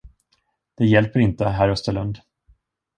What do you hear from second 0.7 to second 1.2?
Det hjälper